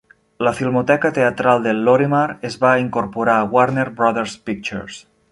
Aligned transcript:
La 0.45 0.51
filmoteca 0.59 1.09
teatral 1.17 1.61
de 1.67 1.73
Lorimar 1.89 2.23
es 2.49 2.57
va 2.63 2.71
incorporar 2.85 3.35
a 3.41 3.51
Warner 3.57 3.85
Brothers 4.01 4.33
Pictures. 4.51 4.97